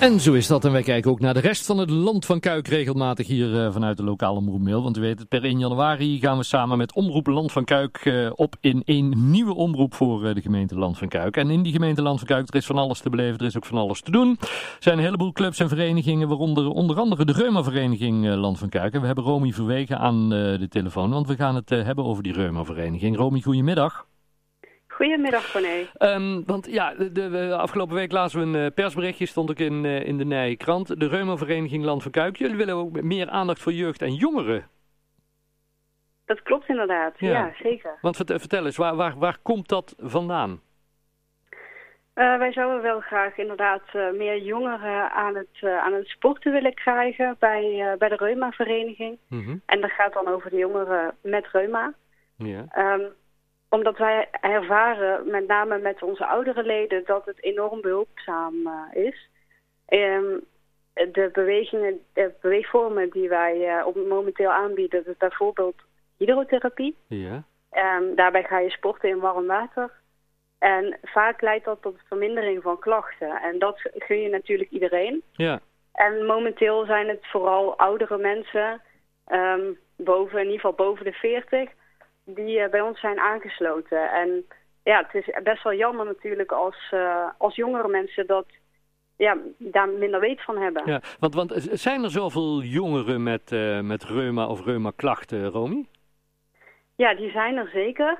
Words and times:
En 0.00 0.20
zo 0.20 0.32
is 0.32 0.46
dat. 0.46 0.64
En 0.64 0.72
wij 0.72 0.82
kijken 0.82 1.10
ook 1.10 1.20
naar 1.20 1.34
de 1.34 1.40
rest 1.40 1.66
van 1.66 1.78
het 1.78 1.90
land 1.90 2.26
van 2.26 2.40
Kuik 2.40 2.68
regelmatig 2.68 3.26
hier 3.26 3.48
uh, 3.48 3.72
vanuit 3.72 3.96
de 3.96 4.02
lokale 4.02 4.38
Omroep 4.38 4.60
Mail. 4.60 4.82
Want 4.82 4.96
u 4.96 5.00
weet 5.00 5.18
het, 5.18 5.28
per 5.28 5.44
1 5.44 5.58
januari 5.58 6.18
gaan 6.20 6.36
we 6.36 6.44
samen 6.44 6.78
met 6.78 6.94
Omroep 6.94 7.26
Land 7.26 7.52
van 7.52 7.64
Kuik 7.64 8.04
uh, 8.04 8.30
op 8.34 8.56
in 8.60 8.82
een 8.84 9.30
nieuwe 9.30 9.54
omroep 9.54 9.94
voor 9.94 10.24
uh, 10.24 10.34
de 10.34 10.40
gemeente 10.40 10.78
Land 10.78 10.98
van 10.98 11.08
Kuik. 11.08 11.36
En 11.36 11.50
in 11.50 11.62
die 11.62 11.72
gemeente 11.72 12.02
Land 12.02 12.18
van 12.18 12.28
Kuik, 12.28 12.48
er 12.48 12.54
is 12.54 12.66
van 12.66 12.78
alles 12.78 13.00
te 13.00 13.10
beleven, 13.10 13.38
er 13.38 13.46
is 13.46 13.56
ook 13.56 13.66
van 13.66 13.78
alles 13.78 14.00
te 14.00 14.10
doen. 14.10 14.36
Er 14.40 14.76
zijn 14.78 14.98
een 14.98 15.04
heleboel 15.04 15.32
clubs 15.32 15.58
en 15.58 15.68
verenigingen, 15.68 16.28
waaronder 16.28 16.68
onder 16.68 16.98
andere 16.98 17.24
de 17.24 17.32
Reuma-vereniging 17.32 18.34
Land 18.34 18.58
van 18.58 18.68
Kuik. 18.68 18.94
En 18.94 19.00
we 19.00 19.06
hebben 19.06 19.24
Romy 19.24 19.52
Verwegen 19.52 19.98
aan 19.98 20.28
de 20.28 20.66
telefoon, 20.68 21.10
want 21.10 21.26
we 21.26 21.36
gaan 21.36 21.54
het 21.54 21.68
hebben 21.68 22.04
over 22.04 22.22
die 22.22 22.32
Reuma-vereniging. 22.32 23.16
Romy, 23.16 23.40
goedemiddag. 23.40 24.06
Goedemiddag, 24.96 25.52
Corné. 25.52 25.86
Um, 25.98 26.44
want 26.46 26.66
ja, 26.70 26.94
de, 26.94 27.12
de, 27.12 27.56
afgelopen 27.56 27.94
week 27.94 28.12
lazen 28.12 28.40
we 28.40 28.58
een 28.58 28.64
uh, 28.64 28.70
persberichtje, 28.74 29.26
stond 29.26 29.50
ook 29.50 29.58
in, 29.58 29.84
uh, 29.84 30.06
in 30.06 30.18
de 30.18 30.24
Nije 30.24 30.56
Krant. 30.56 31.00
De 31.00 31.08
Reumavereniging 31.08 31.84
Land 31.84 32.02
van 32.02 32.10
Kuik. 32.10 32.36
Jullie 32.36 32.56
willen 32.56 32.74
ook 32.74 33.02
meer 33.02 33.28
aandacht 33.28 33.62
voor 33.62 33.72
jeugd 33.72 34.02
en 34.02 34.14
jongeren. 34.14 34.68
Dat 36.24 36.42
klopt 36.42 36.68
inderdaad, 36.68 37.14
ja, 37.18 37.30
ja 37.30 37.52
zeker. 37.62 37.98
Want 38.00 38.16
vertel, 38.16 38.64
eens, 38.64 38.76
waar, 38.76 38.96
waar, 38.96 39.18
waar 39.18 39.38
komt 39.42 39.68
dat 39.68 39.94
vandaan? 39.98 40.60
Uh, 42.14 42.38
wij 42.38 42.52
zouden 42.52 42.82
wel 42.82 43.00
graag 43.00 43.38
inderdaad 43.38 43.82
meer 43.92 44.42
jongeren 44.42 45.10
aan 45.10 45.34
het, 45.34 45.80
aan 45.80 45.92
het 45.92 46.06
sporten 46.06 46.52
willen 46.52 46.74
krijgen 46.74 47.36
bij, 47.38 47.94
bij 47.98 48.08
de 48.08 48.16
Reuma-vereniging. 48.16 49.18
Mm 49.28 49.44
-hmm. 49.44 49.62
En 49.66 49.80
dat 49.80 49.90
gaat 49.90 50.12
dan 50.12 50.28
over 50.28 50.50
de 50.50 50.56
jongeren 50.56 51.14
met 51.20 51.46
reuma. 51.52 51.92
Ja. 52.36 52.64
Um, 52.94 53.12
omdat 53.76 53.98
wij 53.98 54.28
ervaren, 54.40 55.30
met 55.30 55.46
name 55.46 55.78
met 55.78 56.02
onze 56.02 56.26
oudere 56.26 56.62
leden, 56.62 57.02
dat 57.04 57.24
het 57.24 57.42
enorm 57.42 57.80
behulpzaam 57.80 58.54
uh, 58.54 59.04
is. 59.04 59.28
Um, 59.88 60.44
de 60.94 61.28
bewegingen, 61.32 62.00
de 62.12 62.32
beweegvormen 62.40 63.10
die 63.10 63.28
wij 63.28 63.78
uh, 63.78 63.86
op 63.86 63.96
momenteel 64.08 64.50
aanbieden, 64.50 65.04
dus 65.04 65.16
bijvoorbeeld 65.16 65.76
hydrotherapie. 66.16 66.96
Ja. 67.06 67.42
Um, 67.72 68.14
daarbij 68.14 68.42
ga 68.44 68.58
je 68.58 68.70
sporten 68.70 69.08
in 69.08 69.18
warm 69.18 69.46
water. 69.46 69.90
En 70.58 70.98
vaak 71.02 71.40
leidt 71.40 71.64
dat 71.64 71.82
tot 71.82 71.96
vermindering 72.08 72.62
van 72.62 72.78
klachten. 72.78 73.40
En 73.42 73.58
dat 73.58 73.80
gun 73.94 74.20
je 74.20 74.28
natuurlijk 74.28 74.70
iedereen. 74.70 75.22
Ja. 75.32 75.60
En 75.92 76.26
momenteel 76.26 76.84
zijn 76.84 77.08
het 77.08 77.26
vooral 77.26 77.78
oudere 77.78 78.18
mensen, 78.18 78.82
um, 79.28 79.78
boven, 79.96 80.38
in 80.38 80.44
ieder 80.44 80.60
geval 80.60 80.86
boven 80.86 81.04
de 81.04 81.12
40 81.12 81.70
die 82.26 82.58
uh, 82.58 82.68
bij 82.70 82.80
ons 82.80 83.00
zijn 83.00 83.18
aangesloten. 83.18 84.10
En 84.10 84.46
ja, 84.82 85.08
het 85.10 85.26
is 85.26 85.42
best 85.42 85.62
wel 85.62 85.74
jammer 85.74 86.06
natuurlijk 86.06 86.52
als, 86.52 86.90
uh, 86.94 87.28
als 87.38 87.54
jongere 87.54 87.88
mensen 87.88 88.26
dat 88.26 88.46
ja, 89.16 89.36
daar 89.58 89.88
minder 89.88 90.20
weet 90.20 90.42
van 90.44 90.58
hebben. 90.58 90.82
Ja, 90.86 91.00
want, 91.18 91.34
want 91.34 91.52
zijn 91.72 92.02
er 92.02 92.10
zoveel 92.10 92.60
jongeren 92.60 93.22
met, 93.22 93.52
uh, 93.52 93.80
met 93.80 94.04
reuma 94.04 94.46
of 94.46 94.64
reuma-klachten, 94.64 95.48
Romy? 95.48 95.86
Ja, 96.94 97.14
die 97.14 97.30
zijn 97.30 97.56
er 97.56 97.68
zeker. 97.68 98.18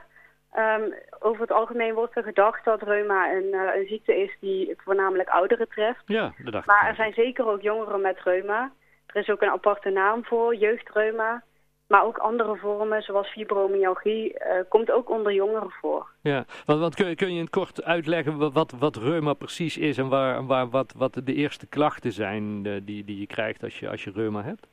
Um, 0.59 0.95
over 1.19 1.41
het 1.41 1.53
algemeen 1.53 1.95
wordt 1.95 2.17
er 2.17 2.23
gedacht 2.23 2.65
dat 2.65 2.83
reuma 2.83 3.33
een, 3.33 3.49
uh, 3.53 3.75
een 3.75 3.87
ziekte 3.87 4.17
is 4.17 4.37
die 4.41 4.75
voornamelijk 4.77 5.29
ouderen 5.29 5.69
treft. 5.69 6.03
Ja, 6.07 6.33
dat 6.39 6.53
dacht 6.53 6.67
Maar 6.67 6.89
er 6.89 6.95
zijn 6.95 7.12
zeker 7.12 7.49
ook 7.49 7.61
jongeren 7.61 8.01
met 8.01 8.21
reuma. 8.23 8.73
Er 9.07 9.21
is 9.21 9.29
ook 9.31 9.43
een 9.43 9.51
aparte 9.51 9.91
naam 9.91 10.25
voor, 10.25 10.55
jeugdreuma. 10.55 11.43
Maar 11.87 12.05
ook 12.05 12.19
andere 12.19 12.56
vormen, 12.56 13.03
zoals 13.03 13.29
fibromyalgie, 13.29 14.33
uh, 14.33 14.61
komt 14.69 14.91
ook 14.91 15.11
onder 15.11 15.33
jongeren 15.33 15.70
voor. 15.70 16.09
Ja, 16.21 16.44
want, 16.65 16.81
want 16.81 16.94
kun, 16.94 17.09
je, 17.09 17.15
kun 17.15 17.28
je 17.28 17.34
in 17.34 17.41
het 17.41 17.50
kort 17.50 17.84
uitleggen 17.84 18.53
wat, 18.53 18.72
wat 18.78 18.97
reuma 18.97 19.33
precies 19.33 19.78
is 19.78 19.99
en 19.99 20.09
waar, 20.09 20.47
waar, 20.47 20.69
wat, 20.71 20.93
wat 20.97 21.21
de 21.25 21.34
eerste 21.34 21.66
klachten 21.66 22.12
zijn 22.12 22.65
uh, 22.66 22.81
die, 22.83 23.05
die 23.05 23.21
je 23.21 23.27
krijgt 23.27 23.62
als 23.62 23.78
je, 23.78 23.88
als 23.88 24.05
je 24.05 24.11
reuma 24.11 24.43
hebt? 24.43 24.66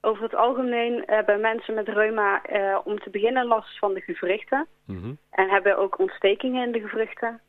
Over 0.00 0.22
het 0.22 0.34
algemeen 0.34 1.02
hebben 1.06 1.40
mensen 1.40 1.74
met 1.74 1.88
reuma 1.88 2.42
om 2.84 2.98
te 2.98 3.10
beginnen 3.10 3.46
last 3.46 3.78
van 3.78 3.94
de 3.94 4.00
gewrichten. 4.00 4.66
Mm 4.84 5.02
-hmm. 5.02 5.18
En 5.30 5.48
hebben 5.48 5.78
ook 5.78 5.98
ontstekingen 5.98 6.66
in 6.66 6.72
de 6.72 6.88
gewrichten. 6.88 7.40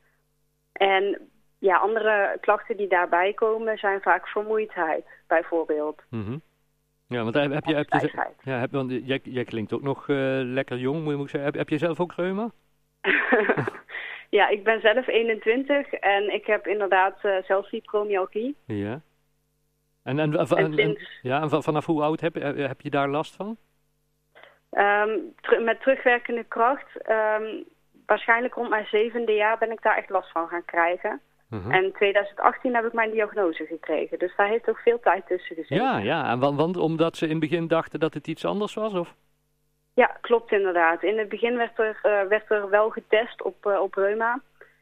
En 0.72 1.30
ja, 1.60 1.78
andere 1.78 2.38
klachten 2.42 2.78
die 2.78 2.88
daarbij 2.88 3.34
komen 3.34 3.78
zijn 3.78 4.02
vaak 4.02 4.28
vermoeidheid, 4.28 5.06
bijvoorbeeld. 5.28 6.02
Mm 6.10 6.26
-hmm. 6.26 6.42
Ja, 7.08 7.24
want 7.24 7.36
heb, 7.36 7.52
heb 7.52 7.66
je, 7.66 7.76
heb 7.76 7.90
je, 7.90 8.28
ja, 8.42 8.60
heb, 8.60 8.72
want 8.72 8.92
jij, 8.92 9.20
jij 9.24 9.44
klinkt 9.44 9.74
ook 9.74 9.82
nog 9.82 10.08
uh, 10.08 10.18
lekker 10.44 10.78
jong, 10.78 11.04
moet 11.04 11.14
ik 11.14 11.20
zeggen. 11.20 11.44
Heb, 11.44 11.54
heb 11.54 11.70
je 11.70 11.78
zelf 11.78 12.00
ook 12.00 12.14
reuma? 12.14 12.50
ja, 14.38 14.48
ik 14.48 14.64
ben 14.64 14.82
zelf 14.82 15.08
21 15.08 15.94
en 15.94 16.34
ik 16.34 16.46
heb 16.46 16.68
inderdaad 16.68 17.20
uh, 17.24 17.44
zelf 17.44 17.68
fibromyalgie. 17.68 18.56
Ja. 18.66 19.02
En, 20.04 20.20
en, 20.20 20.34
en, 20.34 20.78
en, 20.78 20.98
ja, 21.22 21.50
vanaf 21.50 21.86
hoe 21.86 22.04
oud 22.04 22.22
heb, 22.22 22.36
heb 22.56 22.82
je 22.82 22.90
daar 22.90 23.10
last 23.10 23.36
van? 23.36 23.58
Um, 24.72 25.34
ter, 25.42 25.62
met 25.62 25.82
terugwerkende 25.82 26.44
kracht, 26.44 27.10
um, 27.10 27.66
waarschijnlijk 28.06 28.54
rond 28.54 28.70
mijn 28.70 28.86
zevende 28.86 29.32
jaar 29.32 29.58
ben 29.58 29.72
ik 29.72 29.82
daar 29.82 29.98
echt 29.98 30.10
last 30.10 30.32
van 30.32 30.48
gaan 30.48 30.66
krijgen. 30.66 31.22
Uh-huh. 31.56 31.76
En 31.76 31.84
in 31.84 31.92
2018 31.94 32.76
heb 32.76 32.86
ik 32.86 32.94
mijn 32.94 33.12
diagnose 33.12 33.66
gekregen. 33.66 34.20
Dus 34.20 34.36
daar 34.36 34.48
heeft 34.48 34.70
ook 34.70 34.78
veel 34.78 35.00
tijd 35.00 35.28
tussen 35.28 35.56
gezeten. 35.56 35.86
Ja, 35.86 35.98
ja. 35.98 36.30
En 36.30 36.40
want, 36.40 36.58
want 36.58 36.78
omdat 36.78 37.18
ze 37.18 37.26
in 37.26 37.32
het 37.32 37.40
begin 37.40 37.68
dachten 37.68 38.00
dat 38.00 38.14
het 38.14 38.28
iets 38.28 38.46
anders 38.46 38.74
was? 38.74 38.94
Of? 38.94 39.14
Ja, 39.94 40.18
klopt 40.22 40.52
inderdaad. 40.52 41.04
In 41.04 41.18
het 41.18 41.30
begin 41.30 41.58
werd 41.58 41.80
er, 41.80 42.00
uh, 42.04 42.30
werd 42.30 42.52
er 42.52 42.70
wel 42.70 42.90
getest 42.90 43.44
op, 43.44 43.66
uh, 43.66 43.80
op 43.80 43.94
reuma. 43.94 44.42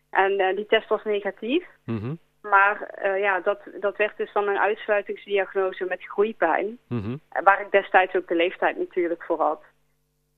En 0.10 0.32
uh, 0.32 0.56
die 0.56 0.66
test 0.66 0.90
was 0.90 1.04
negatief. 1.04 1.66
Uh-huh. 1.86 2.12
Maar 2.42 3.02
ja, 3.20 3.40
dat, 3.40 3.60
dat 3.80 3.98
werd 3.98 4.18
dus 4.18 4.34
dan 4.34 4.48
een 4.48 4.60
uitsluitingsdiagnose 4.60 5.86
met 5.86 6.04
groeipijn. 6.04 6.78
Uh-huh. 6.90 7.18
Waar 7.44 7.62
ik 7.62 7.72
destijds 7.72 8.16
ook 8.16 8.28
de 8.28 8.36
leeftijd 8.36 8.78
natuurlijk 8.78 9.24
voor 9.24 9.42
had. 9.42 9.62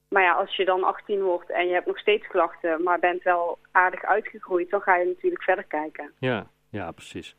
Maar 0.09 0.23
ja, 0.23 0.33
als 0.33 0.55
je 0.55 0.65
dan 0.65 0.83
18 0.83 1.21
wordt 1.21 1.49
en 1.49 1.67
je 1.67 1.73
hebt 1.73 1.85
nog 1.85 1.99
steeds 1.99 2.27
klachten, 2.27 2.83
maar 2.83 2.99
bent 2.99 3.23
wel 3.23 3.57
aardig 3.71 4.03
uitgegroeid, 4.03 4.69
dan 4.69 4.81
ga 4.81 4.95
je 4.95 5.05
natuurlijk 5.05 5.43
verder 5.43 5.65
kijken. 5.65 6.11
Ja, 6.19 6.47
ja 6.75 6.91
precies. 6.91 7.35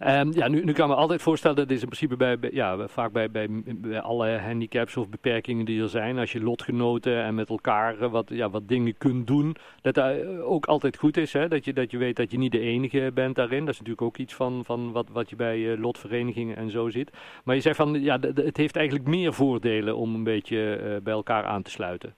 Um, 0.00 0.32
ja, 0.32 0.48
nu, 0.48 0.64
nu 0.64 0.72
kan 0.72 0.88
me 0.88 0.94
altijd 0.94 1.22
voorstellen 1.22 1.56
dat 1.56 1.70
is 1.70 1.82
in 1.82 1.88
principe 1.88 2.16
bij, 2.16 2.38
ja, 2.52 2.88
vaak 2.88 3.12
bij, 3.12 3.30
bij, 3.30 3.46
bij, 3.50 4.00
alle 4.00 4.38
handicaps 4.38 4.96
of 4.96 5.08
beperkingen 5.08 5.64
die 5.64 5.82
er 5.82 5.88
zijn, 5.88 6.18
als 6.18 6.32
je 6.32 6.42
lotgenoten 6.42 7.22
en 7.22 7.34
met 7.34 7.48
elkaar 7.48 8.08
wat, 8.08 8.28
ja, 8.28 8.50
wat 8.50 8.68
dingen 8.68 8.98
kunt 8.98 9.26
doen, 9.26 9.56
dat 9.80 9.94
dat 9.94 10.26
ook 10.26 10.66
altijd 10.66 10.96
goed 10.96 11.16
is. 11.16 11.32
Hè? 11.32 11.48
Dat, 11.48 11.64
je, 11.64 11.72
dat 11.72 11.90
je 11.90 11.98
weet 11.98 12.16
dat 12.16 12.30
je 12.30 12.38
niet 12.38 12.52
de 12.52 12.60
enige 12.60 13.10
bent 13.14 13.34
daarin. 13.34 13.64
Dat 13.64 13.74
is 13.74 13.78
natuurlijk 13.78 14.06
ook 14.06 14.16
iets 14.16 14.34
van, 14.34 14.64
van 14.64 14.92
wat, 14.92 15.08
wat 15.08 15.30
je 15.30 15.36
bij 15.36 15.58
uh, 15.58 15.80
lotverenigingen 15.80 16.56
en 16.56 16.70
zo 16.70 16.88
ziet. 16.88 17.10
Maar 17.44 17.54
je 17.54 17.60
zegt 17.60 17.76
van, 17.76 18.02
ja, 18.02 18.18
het 18.20 18.56
heeft 18.56 18.76
eigenlijk 18.76 19.08
meer 19.08 19.32
voordelen 19.32 19.96
om 19.96 20.14
een 20.14 20.24
beetje 20.24 21.00
bij 21.02 21.12
elkaar 21.12 21.44
aan 21.44 21.62
te 21.62 21.70
sluiten. 21.70 22.14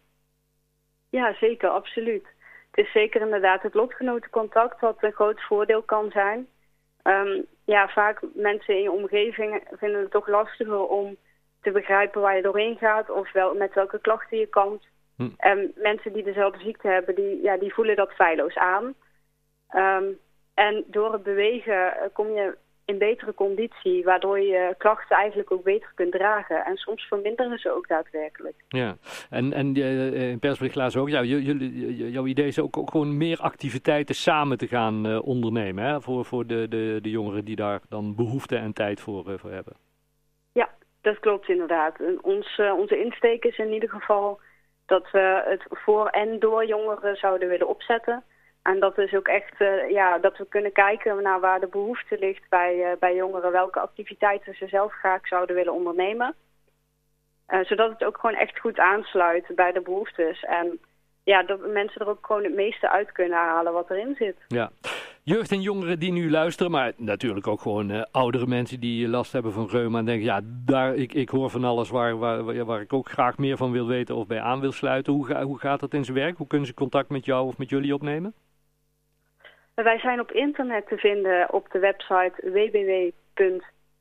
Ja, 1.10 1.34
zeker, 1.40 1.68
absoluut. 1.68 2.26
Het 2.70 2.86
is 2.86 2.92
zeker 2.92 3.20
inderdaad 3.20 3.62
het 3.62 3.74
lotgenotencontact 3.74 4.80
wat 4.80 4.96
een 5.00 5.12
groot 5.12 5.40
voordeel 5.40 5.82
kan 5.82 6.10
zijn. 6.10 6.46
Um, 7.08 7.46
ja, 7.64 7.88
vaak 7.88 8.20
mensen 8.34 8.74
in 8.74 8.82
je 8.82 8.92
omgeving 8.92 9.62
vinden 9.70 10.00
het 10.00 10.10
toch 10.10 10.28
lastiger 10.28 10.86
om 10.86 11.16
te 11.60 11.70
begrijpen 11.70 12.20
waar 12.20 12.36
je 12.36 12.42
doorheen 12.42 12.76
gaat 12.76 13.10
of 13.10 13.32
wel, 13.32 13.54
met 13.54 13.74
welke 13.74 14.00
klachten 14.00 14.38
je 14.38 14.46
kampt. 14.46 14.86
Hm. 15.16 15.28
En 15.36 15.72
mensen 15.76 16.12
die 16.12 16.22
dezelfde 16.22 16.64
ziekte 16.64 16.88
hebben, 16.88 17.14
die, 17.14 17.42
ja, 17.42 17.56
die 17.56 17.74
voelen 17.74 17.96
dat 17.96 18.12
feilloos 18.12 18.56
aan. 18.56 18.94
Um, 19.74 20.18
en 20.54 20.84
door 20.86 21.12
het 21.12 21.22
bewegen 21.22 21.92
kom 22.12 22.30
je 22.30 22.56
in 22.88 22.98
betere 22.98 23.34
conditie, 23.34 24.04
waardoor 24.04 24.40
je 24.40 24.74
klachten 24.78 25.16
eigenlijk 25.16 25.52
ook 25.52 25.62
beter 25.62 25.92
kunt 25.94 26.12
dragen. 26.12 26.64
En 26.64 26.76
soms 26.76 27.02
verminderen 27.02 27.58
ze 27.58 27.70
ook 27.70 27.88
daadwerkelijk. 27.88 28.54
Ja, 28.68 28.96
en, 29.30 29.52
en 29.52 29.76
uh, 29.78 30.30
in 30.30 30.38
persbericht 30.38 30.74
lazen 30.74 31.00
ook, 31.00 31.08
ja, 31.08 31.22
jullie, 31.22 32.10
jouw 32.10 32.26
idee 32.26 32.46
is 32.46 32.60
ook, 32.60 32.76
ook 32.76 32.90
gewoon 32.90 33.16
meer 33.16 33.38
activiteiten 33.40 34.14
samen 34.14 34.58
te 34.58 34.66
gaan 34.66 35.06
uh, 35.06 35.26
ondernemen, 35.26 35.84
hè? 35.84 36.00
Voor, 36.00 36.24
voor 36.24 36.46
de, 36.46 36.68
de, 36.68 36.98
de 37.02 37.10
jongeren 37.10 37.44
die 37.44 37.56
daar 37.56 37.80
dan 37.88 38.14
behoefte 38.14 38.56
en 38.56 38.72
tijd 38.72 39.00
voor, 39.00 39.28
uh, 39.28 39.38
voor 39.38 39.50
hebben. 39.50 39.72
Ja, 40.52 40.68
dat 41.00 41.18
klopt 41.18 41.48
inderdaad. 41.48 42.00
En 42.00 42.18
ons, 42.22 42.60
onze 42.76 43.04
insteek 43.04 43.44
is 43.44 43.58
in 43.58 43.72
ieder 43.72 43.88
geval 43.88 44.40
dat 44.86 45.10
we 45.10 45.42
het 45.44 45.62
voor 45.68 46.06
en 46.06 46.38
door 46.38 46.66
jongeren 46.66 47.16
zouden 47.16 47.48
willen 47.48 47.68
opzetten. 47.68 48.24
En 48.70 48.80
dat 48.80 48.98
is 48.98 49.14
ook 49.14 49.28
echt, 49.28 49.60
uh, 49.60 49.90
ja, 49.90 50.18
dat 50.18 50.36
we 50.36 50.46
kunnen 50.48 50.72
kijken 50.72 51.22
naar 51.22 51.40
waar 51.40 51.60
de 51.60 51.66
behoefte 51.66 52.16
ligt 52.18 52.48
bij, 52.48 52.76
uh, 52.76 52.98
bij 52.98 53.14
jongeren, 53.14 53.52
welke 53.52 53.80
activiteiten 53.80 54.54
ze 54.54 54.66
zelf 54.66 54.92
graag 54.92 55.26
zouden 55.26 55.56
willen 55.56 55.72
ondernemen. 55.72 56.34
Uh, 57.48 57.64
zodat 57.64 57.90
het 57.90 58.04
ook 58.04 58.18
gewoon 58.18 58.36
echt 58.36 58.58
goed 58.58 58.78
aansluit 58.78 59.44
bij 59.54 59.72
de 59.72 59.80
behoeftes. 59.80 60.42
En 60.42 60.80
ja, 61.22 61.42
dat 61.42 61.72
mensen 61.72 62.00
er 62.00 62.08
ook 62.08 62.26
gewoon 62.26 62.44
het 62.44 62.54
meeste 62.54 62.90
uit 62.90 63.12
kunnen 63.12 63.38
halen 63.38 63.72
wat 63.72 63.90
erin 63.90 64.14
zit. 64.18 64.36
Ja, 64.48 64.70
jeugd 65.22 65.52
en 65.52 65.60
jongeren 65.60 65.98
die 65.98 66.12
nu 66.12 66.30
luisteren, 66.30 66.72
maar 66.72 66.92
natuurlijk 66.96 67.46
ook 67.46 67.60
gewoon 67.60 68.06
oudere 68.10 68.46
mensen 68.46 68.80
die 68.80 69.08
last 69.08 69.32
hebben 69.32 69.52
van 69.52 69.68
reuma 69.68 69.98
en 69.98 70.04
denken, 70.04 70.24
ja, 70.24 70.40
daar, 70.44 70.94
ik, 70.94 71.12
ik 71.12 71.28
hoor 71.28 71.50
van 71.50 71.64
alles 71.64 71.90
waar, 71.90 72.18
waar, 72.18 72.64
waar 72.64 72.80
ik 72.80 72.92
ook 72.92 73.08
graag 73.08 73.38
meer 73.38 73.56
van 73.56 73.72
wil 73.72 73.86
weten 73.86 74.16
of 74.16 74.26
bij 74.26 74.40
aan 74.40 74.60
wil 74.60 74.72
sluiten. 74.72 75.12
Hoe, 75.12 75.26
ga, 75.26 75.42
hoe 75.42 75.58
gaat 75.58 75.80
dat 75.80 75.94
in 75.94 76.04
zijn 76.04 76.16
werk? 76.16 76.36
Hoe 76.36 76.46
kunnen 76.46 76.66
ze 76.66 76.74
contact 76.74 77.08
met 77.08 77.24
jou 77.24 77.46
of 77.46 77.58
met 77.58 77.70
jullie 77.70 77.94
opnemen? 77.94 78.34
Wij 79.82 79.98
zijn 79.98 80.20
op 80.20 80.32
internet 80.32 80.86
te 80.86 80.96
vinden 80.96 81.52
op 81.52 81.70
de 81.70 81.78
website 81.78 82.32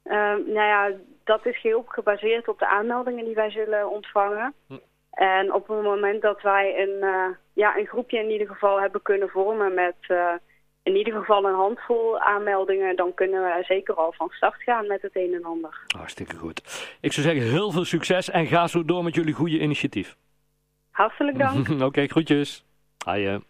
Ehm, 0.02 0.38
nou 0.46 0.66
ja, 0.66 0.90
dat 1.24 1.46
is 1.46 1.60
geheel 1.60 1.84
gebaseerd 1.86 2.48
op 2.48 2.58
de 2.58 2.68
aanmeldingen 2.68 3.24
die 3.24 3.34
wij 3.34 3.50
zullen 3.50 3.90
ontvangen. 3.90 4.54
Hm. 4.66 4.74
En 5.10 5.54
op 5.54 5.68
het 5.68 5.82
moment 5.82 6.22
dat 6.22 6.42
wij 6.42 6.82
een, 6.82 7.34
ja, 7.52 7.76
een 7.76 7.86
groepje 7.86 8.18
in 8.18 8.30
ieder 8.30 8.46
geval 8.46 8.80
hebben 8.80 9.02
kunnen 9.02 9.28
vormen 9.28 9.74
met 9.74 9.96
in 10.82 10.96
ieder 10.96 11.12
geval 11.12 11.44
een 11.44 11.54
handvol 11.54 12.18
aanmeldingen, 12.18 12.96
dan 12.96 13.14
kunnen 13.14 13.42
we 13.42 13.64
zeker 13.64 13.94
al 13.94 14.12
van 14.16 14.28
start 14.30 14.62
gaan 14.62 14.86
met 14.86 15.02
het 15.02 15.16
een 15.16 15.34
en 15.34 15.44
ander. 15.44 15.80
Hartstikke 15.96 16.36
goed. 16.36 16.58
Ik 17.00 17.12
zou 17.12 17.26
zeggen 17.26 17.50
heel 17.50 17.70
veel 17.70 17.84
succes 17.84 18.30
en 18.30 18.46
ga 18.46 18.66
zo 18.66 18.84
door 18.84 19.04
met 19.04 19.14
jullie 19.14 19.34
goede 19.34 19.58
initiatief. 19.58 20.16
Hartelijk 20.90 21.38
dank. 21.38 21.68
Oké, 21.70 21.84
okay, 21.84 22.06
groetjes. 22.06 22.64
Haaien. 23.04 23.44